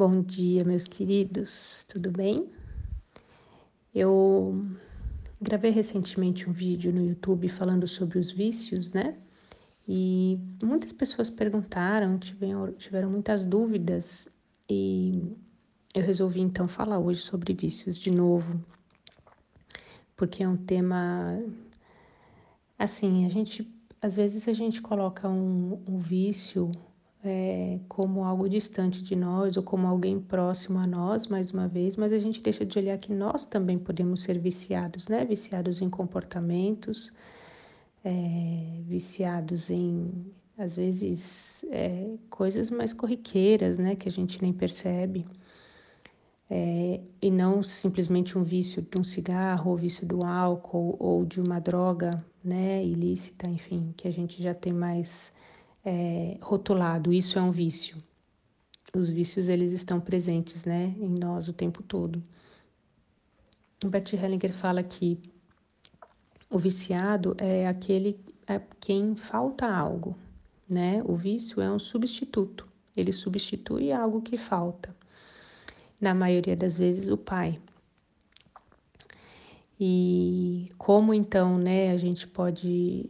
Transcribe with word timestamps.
Bom 0.00 0.22
dia, 0.22 0.64
meus 0.64 0.84
queridos, 0.84 1.84
tudo 1.86 2.10
bem? 2.10 2.48
Eu 3.94 4.64
gravei 5.38 5.70
recentemente 5.70 6.48
um 6.48 6.52
vídeo 6.54 6.90
no 6.90 7.04
YouTube 7.04 7.50
falando 7.50 7.86
sobre 7.86 8.18
os 8.18 8.30
vícios, 8.30 8.94
né? 8.94 9.14
E 9.86 10.40
muitas 10.62 10.90
pessoas 10.90 11.28
perguntaram, 11.28 12.18
tiveram, 12.18 13.10
muitas 13.10 13.44
dúvidas, 13.44 14.26
e 14.70 15.36
eu 15.94 16.02
resolvi 16.02 16.40
então 16.40 16.66
falar 16.66 16.98
hoje 16.98 17.20
sobre 17.20 17.52
vícios 17.52 17.98
de 17.98 18.10
novo, 18.10 18.58
porque 20.16 20.42
é 20.42 20.48
um 20.48 20.56
tema. 20.56 21.38
Assim, 22.78 23.26
a 23.26 23.28
gente. 23.28 23.70
Às 24.00 24.16
vezes 24.16 24.48
a 24.48 24.54
gente 24.54 24.80
coloca 24.80 25.28
um, 25.28 25.78
um 25.86 25.98
vício 25.98 26.72
é, 27.22 27.78
como 27.88 28.24
algo 28.24 28.48
distante 28.48 29.02
de 29.02 29.14
nós 29.14 29.56
ou 29.56 29.62
como 29.62 29.86
alguém 29.86 30.18
próximo 30.18 30.78
a 30.78 30.86
nós, 30.86 31.26
mais 31.26 31.50
uma 31.50 31.68
vez, 31.68 31.96
mas 31.96 32.12
a 32.12 32.18
gente 32.18 32.40
deixa 32.40 32.64
de 32.64 32.78
olhar 32.78 32.96
que 32.98 33.12
nós 33.12 33.44
também 33.44 33.78
podemos 33.78 34.22
ser 34.22 34.38
viciados, 34.38 35.08
né? 35.08 35.24
Viciados 35.24 35.82
em 35.82 35.90
comportamentos, 35.90 37.12
é, 38.02 38.80
viciados 38.86 39.68
em, 39.68 40.32
às 40.56 40.76
vezes, 40.76 41.64
é, 41.70 42.14
coisas 42.30 42.70
mais 42.70 42.94
corriqueiras, 42.94 43.76
né? 43.76 43.94
Que 43.96 44.08
a 44.08 44.12
gente 44.12 44.40
nem 44.40 44.52
percebe. 44.52 45.24
É, 46.52 47.00
e 47.22 47.30
não 47.30 47.62
simplesmente 47.62 48.36
um 48.36 48.42
vício 48.42 48.82
de 48.82 48.98
um 48.98 49.04
cigarro, 49.04 49.70
ou 49.70 49.76
vício 49.76 50.06
do 50.06 50.24
álcool, 50.24 50.96
ou 50.98 51.24
de 51.24 51.40
uma 51.40 51.60
droga, 51.60 52.10
né? 52.42 52.82
Ilícita, 52.84 53.46
enfim, 53.48 53.92
que 53.96 54.08
a 54.08 54.10
gente 54.10 54.42
já 54.42 54.54
tem 54.54 54.72
mais 54.72 55.32
é, 55.84 56.36
rotulado, 56.40 57.12
isso 57.12 57.38
é 57.38 57.42
um 57.42 57.50
vício. 57.50 57.96
Os 58.94 59.08
vícios, 59.08 59.48
eles 59.48 59.72
estão 59.72 60.00
presentes, 60.00 60.64
né, 60.64 60.94
em 60.98 61.14
nós 61.20 61.48
o 61.48 61.52
tempo 61.52 61.82
todo. 61.82 62.22
O 63.84 63.88
Bert 63.88 64.12
Hellinger 64.12 64.52
fala 64.52 64.82
que 64.82 65.18
o 66.50 66.58
viciado 66.58 67.34
é 67.38 67.66
aquele 67.66 68.18
a 68.46 68.60
quem 68.80 69.14
falta 69.14 69.66
algo, 69.66 70.16
né? 70.68 71.00
O 71.04 71.14
vício 71.14 71.62
é 71.62 71.70
um 71.70 71.78
substituto. 71.78 72.66
Ele 72.96 73.12
substitui 73.12 73.92
algo 73.92 74.20
que 74.20 74.36
falta. 74.36 74.94
Na 76.00 76.12
maioria 76.12 76.56
das 76.56 76.76
vezes, 76.76 77.06
o 77.08 77.16
pai. 77.16 77.60
E 79.78 80.70
como 80.76 81.14
então, 81.14 81.56
né, 81.56 81.92
a 81.92 81.96
gente 81.96 82.26
pode 82.26 83.08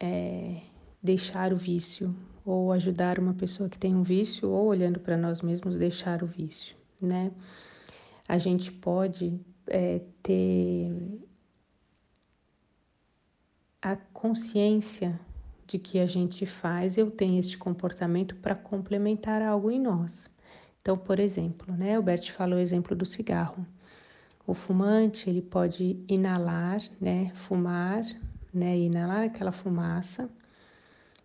é, 0.00 0.62
deixar 1.02 1.52
o 1.52 1.56
vício, 1.56 2.14
ou 2.44 2.72
ajudar 2.72 3.18
uma 3.18 3.34
pessoa 3.34 3.68
que 3.68 3.78
tem 3.78 3.94
um 3.94 4.02
vício, 4.02 4.50
ou 4.50 4.66
olhando 4.66 5.00
para 5.00 5.16
nós 5.16 5.40
mesmos, 5.40 5.78
deixar 5.78 6.22
o 6.22 6.26
vício, 6.26 6.76
né? 7.00 7.32
A 8.28 8.38
gente 8.38 8.70
pode 8.70 9.40
é, 9.66 10.00
ter 10.22 10.92
a 13.82 13.96
consciência 13.96 15.18
de 15.66 15.78
que 15.78 15.98
a 15.98 16.06
gente 16.06 16.44
faz, 16.44 16.98
eu 16.98 17.10
tenho 17.10 17.38
este 17.38 17.56
comportamento 17.56 18.34
para 18.36 18.54
complementar 18.54 19.40
algo 19.40 19.70
em 19.70 19.80
nós. 19.80 20.28
Então, 20.82 20.96
por 20.98 21.20
exemplo, 21.20 21.74
né, 21.74 21.98
o 21.98 22.02
Bert 22.02 22.30
falou 22.32 22.58
o 22.58 22.60
exemplo 22.60 22.96
do 22.96 23.06
cigarro. 23.06 23.66
O 24.46 24.54
fumante, 24.54 25.30
ele 25.30 25.40
pode 25.40 26.02
inalar, 26.08 26.80
né, 27.00 27.30
fumar, 27.34 28.04
né, 28.52 28.78
inalar 28.78 29.24
aquela 29.24 29.52
fumaça 29.52 30.28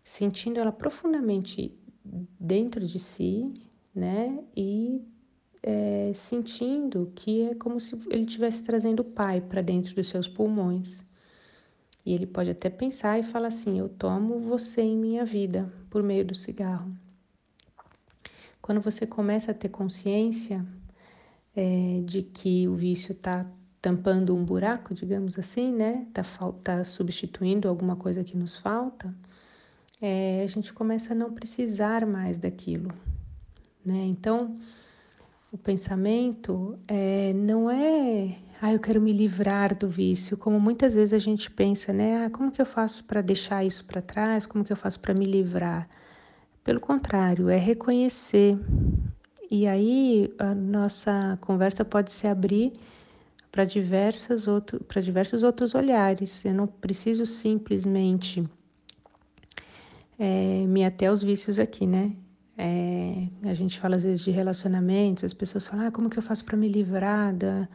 sentindo 0.05 0.59
ela 0.59 0.71
profundamente 0.71 1.75
dentro 2.39 2.85
de 2.85 2.99
si, 2.99 3.51
né? 3.93 4.39
E 4.55 5.03
é, 5.63 6.11
sentindo 6.13 7.11
que 7.15 7.41
é 7.41 7.55
como 7.55 7.79
se 7.79 7.99
ele 8.11 8.21
estivesse 8.21 8.63
trazendo 8.63 8.99
o 8.99 9.03
pai 9.03 9.41
para 9.41 9.63
dentro 9.63 9.95
dos 9.95 10.07
seus 10.07 10.27
pulmões. 10.27 11.03
E 12.05 12.13
ele 12.13 12.27
pode 12.27 12.51
até 12.51 12.69
pensar 12.69 13.19
e 13.19 13.23
falar 13.23 13.47
assim: 13.47 13.79
Eu 13.79 13.89
tomo 13.89 14.39
você 14.39 14.83
em 14.83 14.95
minha 14.95 15.25
vida 15.25 15.73
por 15.89 16.03
meio 16.03 16.23
do 16.23 16.35
cigarro. 16.35 16.95
Quando 18.61 18.81
você 18.81 19.07
começa 19.07 19.51
a 19.51 19.55
ter 19.55 19.69
consciência 19.69 20.63
é, 21.55 22.01
de 22.05 22.21
que 22.21 22.67
o 22.67 22.75
vício 22.75 23.13
está 23.13 23.45
tampando 23.81 24.35
um 24.35 24.45
buraco, 24.45 24.93
digamos 24.93 25.39
assim, 25.39 25.73
né? 25.73 26.05
Está 26.09 26.23
tá 26.63 26.83
substituindo 26.83 27.67
alguma 27.67 27.95
coisa 27.95 28.23
que 28.23 28.37
nos 28.37 28.55
falta 28.55 29.11
é, 30.01 30.43
a 30.43 30.47
gente 30.47 30.73
começa 30.73 31.13
a 31.13 31.15
não 31.15 31.33
precisar 31.33 32.05
mais 32.05 32.37
daquilo, 32.37 32.91
né? 33.85 34.05
Então, 34.05 34.57
o 35.51 35.57
pensamento 35.57 36.77
é, 36.87 37.31
não 37.33 37.71
é, 37.71 38.35
ah, 38.61 38.73
eu 38.73 38.79
quero 38.79 39.01
me 39.01 39.13
livrar 39.13 39.77
do 39.77 39.87
vício, 39.87 40.35
como 40.35 40.59
muitas 40.59 40.95
vezes 40.95 41.13
a 41.13 41.19
gente 41.19 41.49
pensa, 41.49 41.93
né? 41.93 42.25
Ah, 42.25 42.29
como 42.29 42.51
que 42.51 42.61
eu 42.61 42.65
faço 42.65 43.03
para 43.05 43.21
deixar 43.21 43.63
isso 43.63 43.85
para 43.85 44.01
trás? 44.01 44.45
Como 44.45 44.65
que 44.65 44.73
eu 44.73 44.77
faço 44.77 44.99
para 44.99 45.13
me 45.13 45.25
livrar? 45.25 45.87
Pelo 46.63 46.79
contrário, 46.79 47.47
é 47.47 47.57
reconhecer. 47.57 48.57
E 49.49 49.67
aí 49.67 50.33
a 50.39 50.53
nossa 50.55 51.37
conversa 51.39 51.85
pode 51.85 52.11
se 52.11 52.27
abrir 52.27 52.73
para 53.51 53.63
diversos 53.63 54.47
outros 54.47 55.75
olhares. 55.75 56.43
Eu 56.43 56.53
não 56.53 56.67
preciso 56.67 57.25
simplesmente 57.25 58.43
é, 60.17 60.65
me 60.67 60.83
até 60.85 61.11
os 61.11 61.23
vícios 61.23 61.59
aqui, 61.59 61.85
né? 61.85 62.09
É, 62.57 63.27
a 63.43 63.53
gente 63.53 63.79
fala 63.79 63.97
às 63.97 64.05
vezes 64.05 64.21
de 64.21 64.31
relacionamentos, 64.31 65.23
as 65.23 65.33
pessoas 65.33 65.67
falam, 65.67 65.87
ah, 65.87 65.91
como 65.91 66.09
que 66.09 66.17
eu 66.17 66.23
faço 66.23 66.45
para 66.45 66.55
me 66.55 66.69
livrar 66.69 67.35
da, 67.35 67.67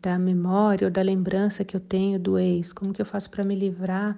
da 0.00 0.18
memória 0.18 0.86
ou 0.86 0.90
da 0.90 1.02
lembrança 1.02 1.64
que 1.64 1.74
eu 1.76 1.80
tenho 1.80 2.18
do 2.18 2.38
ex? 2.38 2.72
Como 2.72 2.92
que 2.92 3.02
eu 3.02 3.06
faço 3.06 3.28
para 3.28 3.44
me 3.44 3.54
livrar 3.56 4.16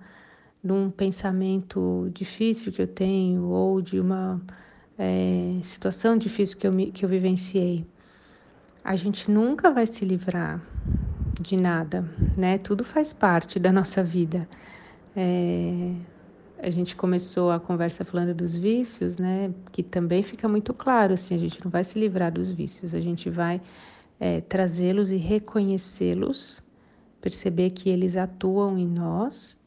de 0.63 0.73
um 0.73 0.91
pensamento 0.91 2.11
difícil 2.13 2.73
que 2.73 2.83
eu 2.83 2.87
tenho 2.87 3.45
ou 3.45 3.81
de 3.81 3.99
uma 3.99 4.41
é, 4.99 5.59
situação 5.63 6.17
difícil 6.17 6.59
que 6.59 6.67
eu, 6.67 6.73
que 6.93 7.05
eu 7.05 7.09
vivenciei? 7.09 7.87
A 8.85 8.97
gente 8.97 9.31
nunca 9.31 9.71
vai 9.71 9.87
se 9.87 10.05
livrar 10.05 10.61
de 11.41 11.57
nada, 11.57 12.05
né? 12.37 12.59
Tudo 12.59 12.85
faz 12.85 13.13
parte 13.13 13.59
da 13.59 13.73
nossa 13.73 14.03
vida. 14.03 14.47
É, 15.17 15.95
a 16.63 16.71
gente 16.71 16.95
começou 16.95 17.51
a 17.51 17.59
conversa 17.59 18.05
falando 18.05 18.33
dos 18.33 18.55
vícios, 18.55 19.17
né? 19.17 19.53
Que 19.73 19.83
também 19.83 20.23
fica 20.23 20.49
muito 20.49 20.73
claro, 20.73 21.13
assim, 21.13 21.35
a 21.35 21.39
gente 21.39 21.63
não 21.63 21.69
vai 21.69 21.83
se 21.83 21.99
livrar 21.99 22.31
dos 22.31 22.53
vícios, 22.53 22.95
a 22.95 23.01
gente 23.01 23.29
vai 23.29 23.61
é, 24.21 24.41
trazê-los 24.41 25.11
e 25.11 25.17
reconhecê-los, 25.17 26.63
perceber 27.21 27.71
que 27.71 27.91
eles 27.91 28.17
atuam 28.17 28.79
em 28.79 28.87
nós, 28.87 29.61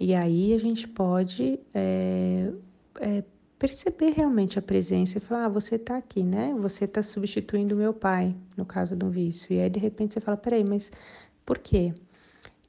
e 0.00 0.14
aí 0.14 0.54
a 0.54 0.58
gente 0.58 0.88
pode 0.88 1.60
é, 1.74 2.50
é, 2.98 3.22
perceber 3.58 4.12
realmente 4.12 4.58
a 4.58 4.62
presença 4.62 5.18
e 5.18 5.20
falar: 5.20 5.44
ah, 5.44 5.48
você 5.50 5.74
está 5.74 5.98
aqui, 5.98 6.22
né? 6.22 6.56
Você 6.60 6.86
está 6.86 7.02
substituindo 7.02 7.76
meu 7.76 7.92
pai, 7.92 8.34
no 8.56 8.64
caso 8.64 8.96
do 8.96 9.10
vício. 9.10 9.52
E 9.52 9.60
aí 9.60 9.68
de 9.68 9.78
repente 9.78 10.14
você 10.14 10.20
fala: 10.20 10.38
peraí, 10.38 10.64
mas 10.66 10.90
por 11.44 11.58
quê? 11.58 11.92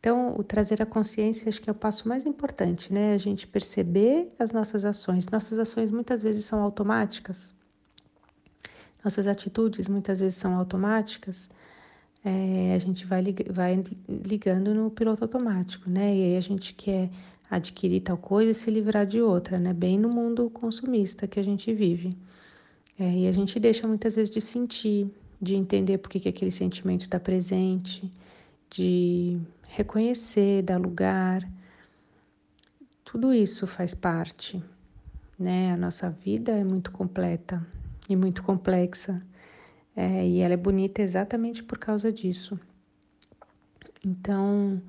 Então, 0.03 0.35
o 0.37 0.43
trazer 0.43 0.81
a 0.81 0.85
consciência 0.85 1.47
acho 1.47 1.61
que 1.61 1.69
é 1.69 1.71
o 1.71 1.75
passo 1.75 2.09
mais 2.09 2.25
importante, 2.25 2.91
né? 2.91 3.13
A 3.13 3.17
gente 3.17 3.47
perceber 3.47 4.27
as 4.37 4.51
nossas 4.51 4.83
ações. 4.83 5.27
Nossas 5.27 5.57
ações 5.57 5.89
muitas 5.89 6.21
vezes 6.21 6.43
são 6.43 6.61
automáticas, 6.61 7.55
nossas 9.01 9.29
atitudes 9.29 9.87
muitas 9.87 10.19
vezes 10.19 10.37
são 10.37 10.57
automáticas. 10.57 11.49
É, 12.21 12.73
a 12.75 12.79
gente 12.79 13.05
vai, 13.05 13.23
vai 13.49 13.81
ligando 14.09 14.73
no 14.73 14.91
piloto 14.91 15.23
automático, 15.23 15.89
né? 15.89 16.13
E 16.13 16.23
aí 16.23 16.35
a 16.35 16.41
gente 16.41 16.73
quer 16.73 17.09
adquirir 17.49 18.01
tal 18.01 18.17
coisa 18.17 18.51
e 18.51 18.53
se 18.53 18.69
livrar 18.69 19.05
de 19.05 19.21
outra, 19.21 19.57
né? 19.57 19.71
Bem 19.71 19.97
no 19.97 20.09
mundo 20.09 20.49
consumista 20.49 21.27
que 21.27 21.39
a 21.39 21.43
gente 21.43 21.73
vive. 21.73 22.09
É, 22.99 23.09
e 23.19 23.25
a 23.25 23.31
gente 23.31 23.57
deixa 23.57 23.87
muitas 23.87 24.17
vezes 24.17 24.29
de 24.29 24.41
sentir, 24.41 25.07
de 25.41 25.55
entender 25.55 25.97
por 25.99 26.09
que 26.09 26.27
aquele 26.27 26.51
sentimento 26.51 27.03
está 27.03 27.21
presente, 27.21 28.11
de 28.69 29.39
reconhecer, 29.73 30.61
dar 30.61 30.79
lugar. 30.79 31.47
Tudo 33.03 33.33
isso 33.33 33.65
faz 33.65 33.93
parte, 33.95 34.63
né? 35.37 35.73
A 35.73 35.77
nossa 35.77 36.09
vida 36.09 36.51
é 36.51 36.63
muito 36.63 36.91
completa 36.91 37.65
e 38.07 38.15
muito 38.15 38.43
complexa. 38.43 39.21
É, 39.95 40.25
e 40.25 40.39
ela 40.39 40.53
é 40.53 40.57
bonita 40.57 41.01
exatamente 41.01 41.63
por 41.63 41.77
causa 41.77 42.11
disso. 42.11 42.59
Então, 44.05 44.81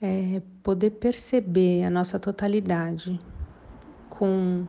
é, 0.00 0.42
poder 0.62 0.90
perceber 0.90 1.84
a 1.84 1.90
nossa 1.90 2.18
totalidade 2.18 3.18
com 4.10 4.66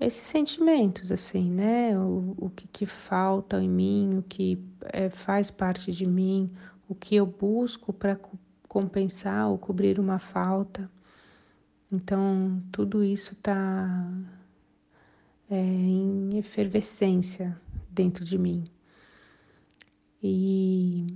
esses 0.00 0.26
sentimentos, 0.26 1.12
assim, 1.12 1.50
né? 1.50 1.98
O, 1.98 2.34
o 2.38 2.50
que, 2.50 2.66
que 2.68 2.86
falta 2.86 3.62
em 3.62 3.68
mim, 3.68 4.18
o 4.18 4.22
que 4.22 4.58
é, 4.84 5.10
faz 5.10 5.50
parte 5.50 5.92
de 5.92 6.08
mim, 6.08 6.50
o 6.88 6.94
que 6.94 7.16
eu 7.16 7.26
busco 7.26 7.92
para 7.92 8.18
compensar 8.72 9.50
ou 9.50 9.58
cobrir 9.58 10.00
uma 10.00 10.18
falta. 10.18 10.90
Então, 11.92 12.62
tudo 12.72 13.04
isso 13.04 13.34
está 13.34 14.10
é, 15.50 15.60
em 15.60 16.38
efervescência 16.38 17.54
dentro 17.90 18.24
de 18.24 18.38
mim. 18.38 18.64
E, 20.22 21.06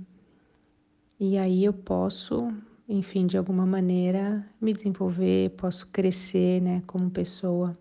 e 1.19 1.35
aí 1.35 1.65
eu 1.65 1.73
posso, 1.73 2.53
enfim, 2.87 3.25
de 3.25 3.39
alguma 3.39 3.65
maneira 3.65 4.47
me 4.61 4.71
desenvolver, 4.71 5.49
posso 5.57 5.87
crescer, 5.87 6.61
né, 6.61 6.83
como 6.85 7.09
pessoa. 7.09 7.75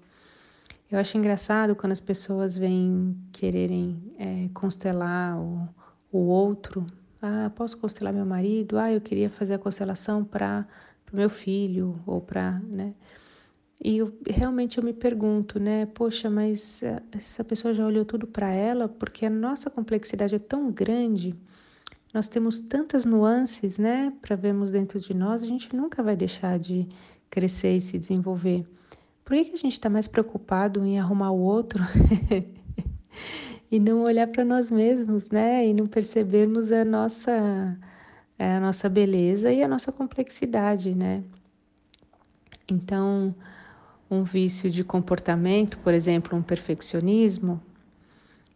Eu 0.90 0.98
acho 0.98 1.18
engraçado 1.18 1.76
quando 1.76 1.92
as 1.92 2.00
pessoas 2.00 2.56
vêm 2.56 3.14
quererem 3.30 4.14
é, 4.18 4.48
constelar 4.54 5.38
o, 5.38 5.68
o 6.10 6.18
outro. 6.28 6.86
Ah, 7.26 7.50
posso 7.50 7.76
constelar 7.78 8.12
meu 8.12 8.24
marido? 8.24 8.78
Ah, 8.78 8.92
eu 8.92 9.00
queria 9.00 9.28
fazer 9.28 9.54
a 9.54 9.58
constelação 9.58 10.24
para 10.24 10.66
o 11.12 11.16
meu 11.16 11.28
filho 11.28 12.00
ou 12.06 12.20
para, 12.20 12.60
né? 12.60 12.94
E 13.82 13.98
eu, 13.98 14.16
realmente 14.26 14.78
eu 14.78 14.84
me 14.84 14.92
pergunto, 14.92 15.58
né? 15.58 15.86
Poxa, 15.86 16.30
mas 16.30 16.82
eh, 16.82 17.02
essa 17.12 17.44
pessoa 17.44 17.74
já 17.74 17.84
olhou 17.86 18.04
tudo 18.04 18.26
para 18.26 18.48
ela, 18.48 18.88
porque 18.88 19.26
a 19.26 19.30
nossa 19.30 19.68
complexidade 19.68 20.34
é 20.34 20.38
tão 20.38 20.70
grande, 20.70 21.34
nós 22.14 22.28
temos 22.28 22.58
tantas 22.60 23.04
nuances, 23.04 23.76
né? 23.76 24.12
Para 24.22 24.36
vermos 24.36 24.70
dentro 24.70 24.98
de 24.98 25.12
nós, 25.12 25.42
a 25.42 25.46
gente 25.46 25.74
nunca 25.76 26.02
vai 26.02 26.16
deixar 26.16 26.58
de 26.58 26.88
crescer 27.28 27.76
e 27.76 27.80
se 27.80 27.98
desenvolver. 27.98 28.64
Por 29.24 29.36
que, 29.36 29.46
que 29.46 29.54
a 29.54 29.58
gente 29.58 29.72
está 29.72 29.90
mais 29.90 30.06
preocupado 30.08 30.84
em 30.84 30.98
arrumar 30.98 31.32
o 31.32 31.40
outro 31.40 31.82
e 33.70 33.80
não 33.80 34.02
olhar 34.02 34.26
para 34.28 34.44
nós 34.44 34.70
mesmos, 34.70 35.30
né? 35.30 35.66
E 35.66 35.74
não 35.74 35.86
percebermos 35.86 36.70
a 36.72 36.84
nossa, 36.84 37.78
a 38.38 38.60
nossa 38.60 38.88
beleza 38.88 39.52
e 39.52 39.62
a 39.62 39.68
nossa 39.68 39.92
complexidade, 39.92 40.94
né? 40.94 41.22
Então, 42.68 43.34
um 44.10 44.24
vício 44.24 44.70
de 44.70 44.84
comportamento, 44.84 45.78
por 45.78 45.94
exemplo, 45.94 46.36
um 46.36 46.42
perfeccionismo, 46.42 47.60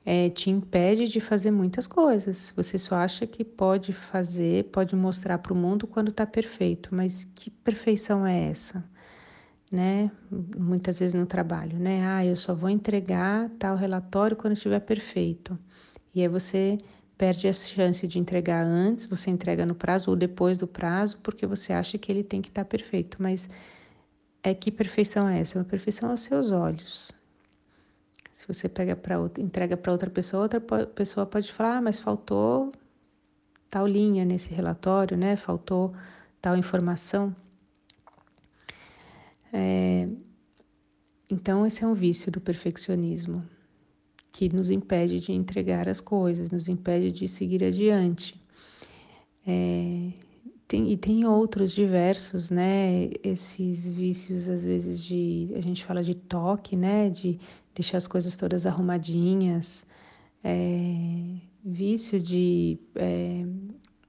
é, 0.04 0.30
te 0.30 0.50
impede 0.50 1.08
de 1.08 1.20
fazer 1.20 1.50
muitas 1.50 1.86
coisas. 1.86 2.52
Você 2.56 2.78
só 2.78 2.96
acha 2.96 3.26
que 3.26 3.44
pode 3.44 3.92
fazer, 3.92 4.64
pode 4.64 4.96
mostrar 4.96 5.38
para 5.38 5.52
o 5.52 5.56
mundo 5.56 5.86
quando 5.86 6.10
está 6.10 6.26
perfeito, 6.26 6.94
mas 6.94 7.24
que 7.34 7.50
perfeição 7.50 8.26
é 8.26 8.50
essa? 8.50 8.84
Né? 9.70 10.11
Muitas 10.58 10.99
vezes 10.99 11.14
no 11.14 11.26
trabalho, 11.26 11.78
né? 11.78 12.05
Ah, 12.05 12.25
eu 12.26 12.34
só 12.34 12.55
vou 12.55 12.69
entregar 12.69 13.49
tal 13.58 13.76
relatório 13.76 14.37
quando 14.37 14.55
estiver 14.55 14.81
perfeito. 14.81 15.56
E 16.14 16.20
aí 16.22 16.28
você 16.28 16.76
perde 17.17 17.46
a 17.46 17.52
chance 17.52 18.06
de 18.08 18.19
entregar 18.19 18.64
antes, 18.64 19.06
você 19.06 19.31
entrega 19.31 19.64
no 19.67 19.75
prazo 19.75 20.11
ou 20.11 20.17
depois 20.17 20.58
do 20.58 20.67
prazo, 20.67 21.19
porque 21.22 21.46
você 21.46 21.72
acha 21.72 21.99
que 21.99 22.11
ele 22.11 22.25
tem 22.25 22.43
que 22.43 22.49
estar 22.49 22.64
tá 22.64 22.69
perfeito. 22.69 23.19
Mas 23.20 23.49
é 24.43 24.55
que 24.55 24.70
perfeição 24.72 25.28
é 25.28 25.40
essa? 25.40 25.58
Uma 25.58 25.64
perfeição 25.64 26.11
aos 26.11 26.23
seus 26.23 26.50
olhos. 26.50 27.12
Se 28.32 28.49
você 28.49 28.69
pega 28.69 28.96
para 28.96 29.16
entrega 29.38 29.76
para 29.76 29.93
outra 29.93 30.08
pessoa, 30.08 30.44
outra 30.44 30.61
pessoa 30.87 31.26
pode 31.26 31.52
falar, 31.52 31.76
ah, 31.76 31.82
mas 31.82 31.99
faltou 31.99 32.73
tal 33.69 33.87
linha 33.87 34.25
nesse 34.25 34.52
relatório, 34.52 35.16
né? 35.16 35.37
Faltou 35.37 35.94
tal 36.40 36.56
informação. 36.56 37.37
É, 39.52 40.08
então, 41.29 41.67
esse 41.67 41.85
é 41.85 41.87
um 41.87 41.94
vício 41.94 42.31
do 42.31 42.41
perfeccionismo 42.41 43.44
que 44.32 44.49
nos 44.49 44.70
impede 44.70 45.20
de 45.20 45.32
entregar 45.32 45.88
as 45.88 46.00
coisas, 46.00 46.50
nos 46.50 46.69
impede 46.69 47.12
de 47.12 47.29
seguir 47.29 47.64
adiante. 47.64 48.41
É, 49.47 50.12
tem, 50.67 50.93
e 50.93 50.97
tem 50.97 51.25
outros 51.25 51.73
diversos, 51.73 52.50
né? 52.50 53.11
Esses 53.25 53.91
vícios, 53.91 54.49
às 54.49 54.64
vezes, 54.64 55.02
de. 55.02 55.50
A 55.56 55.61
gente 55.61 55.85
fala 55.85 56.02
de 56.02 56.14
toque, 56.14 56.76
né? 56.76 57.11
De 57.11 57.38
deixar 57.75 57.99
as 57.99 58.06
coisas 58.06 58.37
todas 58.37 58.67
arrumadinhas. 58.67 59.85
É, 60.44 61.05
vício 61.64 62.20
de. 62.20 62.79
É, 62.94 63.44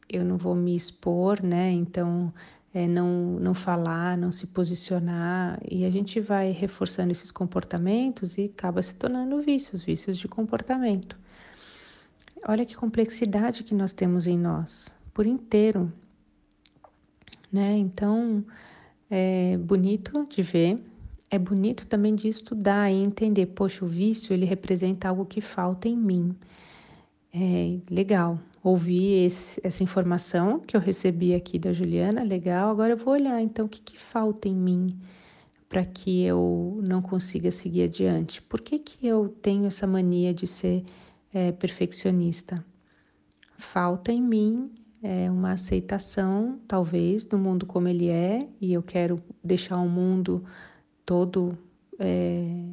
eu 0.08 0.24
não 0.24 0.38
vou 0.38 0.56
me 0.56 0.76
expor, 0.76 1.42
né? 1.42 1.72
Então, 1.72 2.32
é, 2.74 2.88
não, 2.88 3.40
não 3.40 3.54
falar, 3.54 4.18
não 4.18 4.32
se 4.32 4.48
posicionar. 4.48 5.60
E 5.70 5.86
a 5.86 5.90
gente 5.90 6.20
vai 6.20 6.52
reforçando 6.52 7.12
esses 7.12 7.32
comportamentos 7.32 8.38
e 8.38 8.52
acaba 8.54 8.82
se 8.82 8.96
tornando 8.96 9.42
vícios 9.42 9.84
vícios 9.84 10.18
de 10.18 10.28
comportamento. 10.28 11.18
Olha 12.48 12.66
que 12.66 12.76
complexidade 12.76 13.64
que 13.64 13.76
nós 13.76 13.94
temos 13.94 14.26
em 14.28 14.38
nós, 14.38 14.96
por 15.14 15.26
inteiro 15.26 15.92
né? 17.52 17.78
Então, 17.78 18.44
é 19.10 19.58
bonito 19.58 20.26
de 20.30 20.42
ver, 20.42 20.80
é 21.30 21.38
bonito 21.38 21.86
também 21.88 22.16
de 22.16 22.28
estudar 22.28 22.90
e 22.92 22.96
entender, 22.96 23.48
poxa, 23.48 23.84
o 23.84 23.88
vício 23.88 24.34
ele 24.34 24.46
representa 24.46 25.10
algo 25.10 25.26
que 25.26 25.42
falta 25.42 25.88
em 25.88 25.98
mim. 25.98 26.36
É 27.34 27.80
legal 27.90 28.40
ouvir 28.64 29.26
esse, 29.26 29.60
essa 29.64 29.84
informação 29.84 30.60
que 30.60 30.76
eu 30.76 30.82
recebi 30.82 31.34
aqui 31.34 31.58
da 31.58 31.74
Juliana, 31.74 32.24
legal. 32.24 32.70
Agora 32.70 32.94
eu 32.94 32.98
vou 32.98 33.14
olhar 33.14 33.42
então 33.42 33.66
o 33.66 33.70
que, 33.70 33.82
que 33.82 33.98
falta 33.98 34.48
em 34.48 34.56
mim 34.56 35.00
para 35.68 35.86
que 35.86 36.22
eu 36.24 36.82
não 36.86 37.02
consiga 37.02 37.50
seguir 37.50 37.84
adiante. 37.84 38.42
Por 38.42 38.60
que, 38.60 38.78
que 38.78 39.08
eu 39.08 39.30
tenho 39.30 39.66
essa 39.66 39.88
mania 39.88 40.34
de 40.34 40.46
ser 40.46 40.84
é, 41.34 41.52
perfeccionista? 41.54 42.64
Falta 43.58 44.12
em 44.12 44.22
mim 44.22 44.70
é 45.02 45.32
uma 45.32 45.54
aceitação, 45.54 46.60
talvez, 46.68 47.26
do 47.26 47.38
mundo 47.38 47.66
como 47.66 47.88
ele 47.88 48.10
é, 48.10 48.40
e 48.60 48.74
eu 48.74 48.84
quero 48.84 49.22
deixar 49.44 49.78
o 49.78 49.90
mundo 49.90 50.44
todo 51.06 51.58
é, 51.98 52.66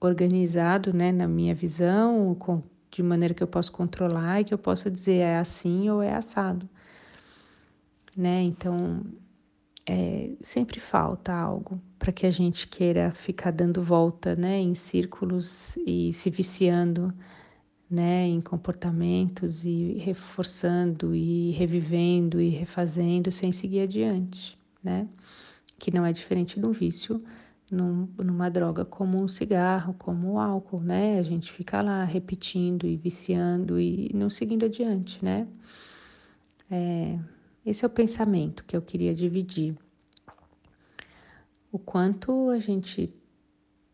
organizado, 0.00 0.92
né, 0.92 1.12
na 1.12 1.28
minha 1.28 1.54
visão, 1.54 2.34
com, 2.34 2.62
de 2.90 3.02
maneira 3.02 3.34
que 3.34 3.42
eu 3.42 3.46
possa 3.46 3.70
controlar 3.70 4.40
e 4.40 4.44
que 4.44 4.54
eu 4.54 4.58
possa 4.58 4.90
dizer 4.90 5.18
é 5.18 5.38
assim 5.38 5.88
ou 5.88 6.02
é 6.02 6.14
assado, 6.14 6.68
né? 8.16 8.42
Então, 8.42 9.02
é, 9.86 10.30
sempre 10.40 10.80
falta 10.80 11.32
algo 11.32 11.80
para 11.98 12.12
que 12.12 12.26
a 12.26 12.30
gente 12.30 12.66
queira 12.66 13.12
ficar 13.12 13.50
dando 13.50 13.82
volta, 13.82 14.34
né, 14.36 14.58
em 14.58 14.74
círculos 14.74 15.76
e 15.86 16.12
se 16.12 16.30
viciando 16.30 17.12
né, 17.90 18.26
em 18.26 18.40
comportamentos 18.40 19.64
e 19.64 19.94
reforçando 19.98 21.14
e 21.14 21.50
revivendo 21.50 22.40
e 22.40 22.48
refazendo 22.48 23.32
sem 23.32 23.50
seguir 23.50 23.80
adiante, 23.80 24.56
né? 24.82 25.08
Que 25.76 25.90
não 25.90 26.06
é 26.06 26.12
diferente 26.12 26.60
um 26.60 26.70
vício 26.70 27.20
num, 27.70 28.08
numa 28.18 28.50
droga 28.50 28.84
como 28.84 29.22
um 29.22 29.28
cigarro, 29.28 29.94
como 29.94 30.32
o 30.32 30.38
álcool, 30.40 30.80
né? 30.80 31.18
A 31.18 31.22
gente 31.22 31.52
fica 31.52 31.82
lá 31.82 32.04
repetindo 32.04 32.86
e 32.86 32.96
viciando 32.96 33.78
e 33.78 34.10
não 34.14 34.28
seguindo 34.28 34.64
adiante, 34.64 35.24
né? 35.24 35.46
É, 36.70 37.18
esse 37.64 37.84
é 37.84 37.86
o 37.86 37.90
pensamento 37.90 38.64
que 38.64 38.76
eu 38.76 38.82
queria 38.82 39.14
dividir. 39.14 39.76
O 41.70 41.78
quanto 41.78 42.50
a 42.50 42.58
gente 42.58 43.14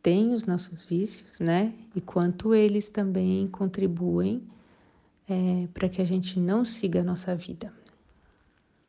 tem 0.02 0.32
os 0.32 0.46
nossos 0.46 0.82
vícios, 0.82 1.40
né? 1.40 1.74
E 1.94 2.00
quanto 2.00 2.54
eles 2.54 2.88
também 2.88 3.46
contribuem 3.48 4.42
é, 5.28 5.68
para 5.74 5.88
que 5.88 6.00
a 6.00 6.04
gente 6.04 6.38
não 6.38 6.64
siga 6.64 7.00
a 7.00 7.04
nossa 7.04 7.34
vida. 7.34 7.72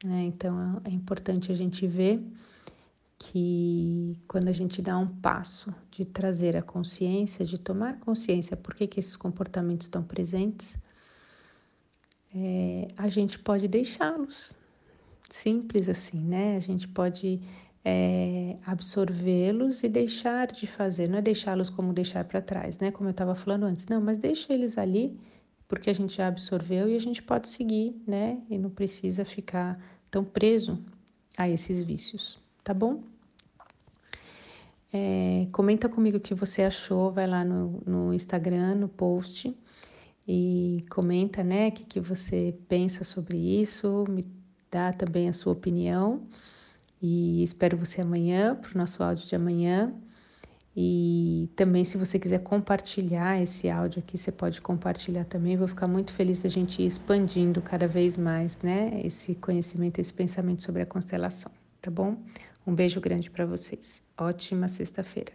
Né? 0.04 0.26
Então 0.26 0.82
é 0.86 0.90
importante 0.90 1.52
a 1.52 1.56
gente 1.56 1.88
ver 1.88 2.22
que 3.20 4.20
quando 4.28 4.48
a 4.48 4.52
gente 4.52 4.82
dá 4.82 4.98
um 4.98 5.08
passo 5.08 5.74
de 5.92 6.06
trazer 6.06 6.56
a 6.56 6.62
consciência, 6.62 7.44
de 7.46 7.58
tomar 7.58 8.00
consciência 8.00 8.56
por 8.56 8.76
que, 8.76 8.88
que 8.88 9.00
esses 9.00 9.16
comportamentos 9.16 9.88
estão 9.88 10.04
presentes, 10.04 10.78
é, 12.34 12.88
a 12.96 13.10
gente 13.10 13.40
pode 13.40 13.68
deixá-los. 13.68 14.56
Simples 15.30 15.90
assim, 15.90 16.20
né? 16.20 16.56
A 16.56 16.60
gente 16.60 16.88
pode 16.88 17.42
é, 17.84 18.58
absorvê-los 18.66 19.84
e 19.84 19.90
deixar 19.90 20.48
de 20.48 20.68
fazer, 20.68 21.10
não 21.10 21.18
é 21.18 21.22
deixá-los 21.22 21.70
como 21.70 21.94
deixar 21.94 22.24
para 22.26 22.42
trás, 22.42 22.80
né? 22.80 22.92
Como 22.92 23.10
eu 23.10 23.12
estava 23.12 23.34
falando 23.36 23.64
antes, 23.64 23.88
não, 23.88 24.00
mas 24.00 24.18
deixa 24.18 24.54
eles 24.54 24.78
ali, 24.78 25.20
porque 25.68 25.90
a 25.90 25.94
gente 25.94 26.16
já 26.16 26.28
absorveu 26.28 26.90
e 26.90 26.96
a 26.96 27.00
gente 27.00 27.22
pode 27.22 27.48
seguir, 27.48 27.96
né? 28.06 28.42
E 28.50 28.58
não 28.58 28.70
precisa 28.70 29.26
ficar 29.26 29.82
tão 30.12 30.24
preso 30.24 30.80
a 31.38 31.50
esses 31.50 31.82
vícios, 31.82 32.40
tá 32.68 32.74
bom? 32.74 33.02
É, 34.92 35.48
comenta 35.54 35.88
comigo 35.88 36.18
o 36.18 36.20
que 36.20 36.36
você 36.36 36.64
achou, 36.64 37.10
vai 37.14 37.26
lá 37.26 37.46
no, 37.46 37.82
no 37.86 38.14
Instagram, 38.14 38.76
no 38.76 38.90
post, 38.90 39.58
e 40.28 40.84
comenta, 40.90 41.46
né, 41.46 41.70
o 41.70 41.72
que, 41.72 41.86
que 41.86 42.02
você 42.02 42.54
pensa 42.68 43.06
sobre 43.06 43.38
isso, 43.38 44.04
me 44.10 44.26
dá 44.70 44.92
também 44.92 45.30
a 45.30 45.34
sua 45.34 45.54
opinião. 45.54 46.28
E 47.02 47.42
espero 47.42 47.78
você 47.78 48.02
amanhã 48.02 48.54
para 48.54 48.76
o 48.76 48.78
nosso 48.78 49.02
áudio 49.02 49.26
de 49.26 49.36
amanhã. 49.36 49.94
E 50.76 51.50
também, 51.56 51.86
se 51.86 51.98
você 51.98 52.20
quiser 52.20 52.40
compartilhar 52.40 53.42
esse 53.42 53.70
áudio 53.70 54.00
aqui, 54.00 54.18
você 54.18 54.32
pode 54.32 54.60
compartilhar 54.60 55.24
também. 55.24 55.56
Vou 55.56 55.68
ficar 55.68 55.88
muito 55.88 56.12
feliz 56.12 56.44
da 56.44 56.50
gente 56.50 56.82
ir 56.82 56.86
expandindo 56.86 57.62
cada 57.62 57.88
vez 57.88 58.18
mais, 58.18 58.60
né? 58.62 59.00
Esse 59.04 59.36
conhecimento, 59.36 60.00
esse 60.00 60.14
pensamento 60.14 60.64
sobre 60.64 60.82
a 60.82 60.86
constelação, 60.86 61.52
tá 61.82 61.90
bom? 61.90 62.18
Um 62.68 62.76
beijo 62.76 63.00
grande 63.00 63.32
para 63.32 63.46
vocês. 63.46 64.04
Ótima 64.18 64.68
sexta-feira. 64.68 65.32